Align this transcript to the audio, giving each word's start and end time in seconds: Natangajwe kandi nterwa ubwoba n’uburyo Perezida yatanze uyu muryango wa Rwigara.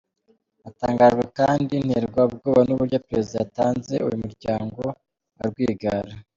Natangajwe 0.63 1.23
kandi 1.39 1.73
nterwa 1.85 2.21
ubwoba 2.29 2.61
n’uburyo 2.65 2.97
Perezida 3.07 3.37
yatanze 3.41 3.93
uyu 4.07 4.17
muryango 4.23 4.77
wa 5.37 5.45
Rwigara. 5.49 6.13